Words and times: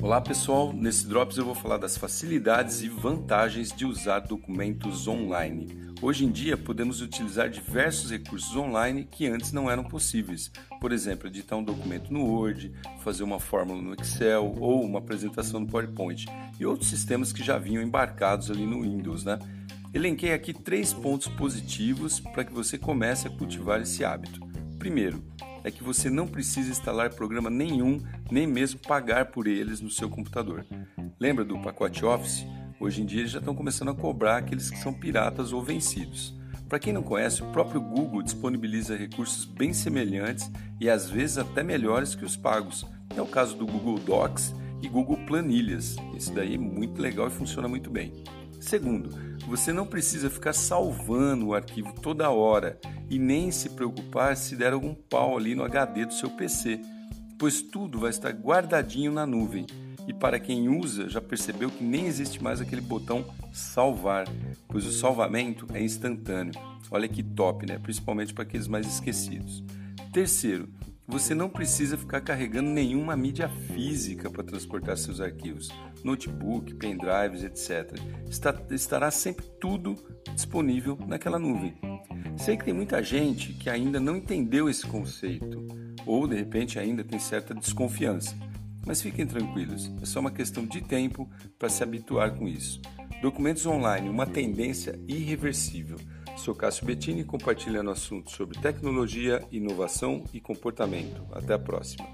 Olá 0.00 0.20
pessoal, 0.20 0.72
nesse 0.72 1.08
Drops 1.08 1.36
eu 1.38 1.44
vou 1.44 1.56
falar 1.56 1.76
das 1.76 1.96
facilidades 1.96 2.82
e 2.82 2.88
vantagens 2.88 3.72
de 3.72 3.84
usar 3.84 4.20
documentos 4.20 5.08
online. 5.08 5.92
Hoje 6.00 6.24
em 6.24 6.30
dia 6.30 6.56
podemos 6.56 7.00
utilizar 7.00 7.50
diversos 7.50 8.12
recursos 8.12 8.54
online 8.54 9.08
que 9.10 9.26
antes 9.26 9.50
não 9.50 9.68
eram 9.68 9.82
possíveis. 9.82 10.52
Por 10.80 10.92
exemplo, 10.92 11.26
editar 11.26 11.56
um 11.56 11.64
documento 11.64 12.12
no 12.12 12.24
Word, 12.24 12.72
fazer 13.02 13.24
uma 13.24 13.40
fórmula 13.40 13.82
no 13.82 13.92
Excel 13.92 14.54
ou 14.60 14.84
uma 14.84 15.00
apresentação 15.00 15.58
no 15.58 15.66
PowerPoint 15.66 16.26
e 16.60 16.64
outros 16.64 16.88
sistemas 16.88 17.32
que 17.32 17.42
já 17.42 17.58
vinham 17.58 17.82
embarcados 17.82 18.52
ali 18.52 18.64
no 18.64 18.82
Windows, 18.82 19.24
né? 19.24 19.36
Elenquei 19.92 20.32
aqui 20.32 20.52
três 20.52 20.92
pontos 20.92 21.26
positivos 21.26 22.20
para 22.20 22.44
que 22.44 22.52
você 22.52 22.78
comece 22.78 23.26
a 23.26 23.30
cultivar 23.30 23.80
esse 23.80 24.04
hábito. 24.04 24.46
Primeiro, 24.78 25.24
é 25.64 25.70
que 25.70 25.82
você 25.82 26.08
não 26.08 26.26
precisa 26.26 26.70
instalar 26.70 27.14
programa 27.14 27.50
nenhum, 27.50 28.00
nem 28.30 28.46
mesmo 28.46 28.80
pagar 28.80 29.26
por 29.26 29.46
eles 29.46 29.80
no 29.80 29.90
seu 29.90 30.08
computador. 30.08 30.66
Lembra 31.18 31.44
do 31.44 31.58
pacote 31.58 32.04
Office? 32.04 32.46
Hoje 32.80 33.02
em 33.02 33.06
dia 33.06 33.20
eles 33.20 33.32
já 33.32 33.38
estão 33.38 33.54
começando 33.54 33.90
a 33.90 33.94
cobrar 33.94 34.36
aqueles 34.36 34.70
que 34.70 34.78
são 34.78 34.92
piratas 34.92 35.52
ou 35.52 35.62
vencidos. 35.62 36.36
Para 36.68 36.78
quem 36.78 36.92
não 36.92 37.02
conhece, 37.02 37.42
o 37.42 37.50
próprio 37.50 37.80
Google 37.80 38.22
disponibiliza 38.22 38.94
recursos 38.94 39.44
bem 39.44 39.72
semelhantes 39.72 40.50
e 40.78 40.88
às 40.88 41.08
vezes 41.08 41.38
até 41.38 41.62
melhores 41.62 42.14
que 42.14 42.24
os 42.24 42.36
pagos. 42.36 42.84
É 43.16 43.22
o 43.22 43.26
caso 43.26 43.56
do 43.56 43.66
Google 43.66 43.98
Docs 43.98 44.54
e 44.82 44.88
Google 44.88 45.16
Planilhas. 45.26 45.96
Esse 46.14 46.30
daí 46.30 46.54
é 46.54 46.58
muito 46.58 47.00
legal 47.00 47.26
e 47.26 47.30
funciona 47.30 47.66
muito 47.66 47.90
bem. 47.90 48.22
Segundo, 48.60 49.10
você 49.48 49.72
não 49.72 49.86
precisa 49.86 50.28
ficar 50.28 50.52
salvando 50.52 51.46
o 51.46 51.54
arquivo 51.54 51.92
toda 51.94 52.30
hora 52.30 52.78
e 53.08 53.18
nem 53.18 53.50
se 53.50 53.70
preocupar 53.70 54.36
se 54.36 54.54
der 54.54 54.74
algum 54.74 54.94
pau 54.94 55.38
ali 55.38 55.54
no 55.54 55.64
HD 55.64 56.04
do 56.04 56.12
seu 56.12 56.28
PC, 56.28 56.78
pois 57.38 57.62
tudo 57.62 57.98
vai 57.98 58.10
estar 58.10 58.30
guardadinho 58.30 59.10
na 59.10 59.24
nuvem. 59.24 59.66
E 60.06 60.12
para 60.12 60.38
quem 60.38 60.68
usa, 60.68 61.08
já 61.08 61.20
percebeu 61.20 61.70
que 61.70 61.82
nem 61.82 62.06
existe 62.06 62.42
mais 62.42 62.60
aquele 62.60 62.80
botão 62.80 63.24
salvar, 63.52 64.26
pois 64.68 64.86
o 64.86 64.92
salvamento 64.92 65.66
é 65.72 65.82
instantâneo. 65.82 66.52
Olha 66.90 67.08
que 67.08 67.22
top, 67.22 67.66
né? 67.66 67.78
Principalmente 67.78 68.32
para 68.32 68.44
aqueles 68.44 68.68
mais 68.68 68.86
esquecidos. 68.86 69.62
Terceiro, 70.12 70.68
você 71.08 71.34
não 71.34 71.48
precisa 71.48 71.96
ficar 71.96 72.20
carregando 72.20 72.68
nenhuma 72.68 73.16
mídia 73.16 73.48
física 73.48 74.30
para 74.30 74.44
transportar 74.44 74.98
seus 74.98 75.22
arquivos, 75.22 75.70
notebook, 76.04 76.74
pendrives, 76.74 77.42
etc. 77.42 77.98
Está, 78.28 78.54
estará 78.70 79.10
sempre 79.10 79.46
tudo 79.58 79.94
disponível 80.34 80.98
naquela 81.08 81.38
nuvem. 81.38 81.74
Sei 82.36 82.58
que 82.58 82.64
tem 82.66 82.74
muita 82.74 83.02
gente 83.02 83.54
que 83.54 83.70
ainda 83.70 83.98
não 83.98 84.16
entendeu 84.16 84.68
esse 84.68 84.86
conceito, 84.86 85.66
ou 86.04 86.28
de 86.28 86.36
repente 86.36 86.78
ainda 86.78 87.02
tem 87.02 87.18
certa 87.18 87.54
desconfiança. 87.54 88.36
Mas 88.86 89.00
fiquem 89.00 89.26
tranquilos, 89.26 89.90
é 90.02 90.06
só 90.06 90.20
uma 90.20 90.30
questão 90.30 90.66
de 90.66 90.82
tempo 90.82 91.28
para 91.58 91.70
se 91.70 91.82
habituar 91.82 92.34
com 92.34 92.46
isso. 92.46 92.82
Documentos 93.22 93.64
online, 93.64 94.10
uma 94.10 94.26
tendência 94.26 95.00
irreversível. 95.08 95.96
Sou 96.38 96.54
Cássio 96.54 96.86
Bettini 96.86 97.24
compartilhando 97.24 97.90
assuntos 97.90 98.34
sobre 98.34 98.58
tecnologia, 98.60 99.44
inovação 99.50 100.22
e 100.32 100.40
comportamento. 100.40 101.20
Até 101.32 101.54
a 101.54 101.58
próxima. 101.58 102.06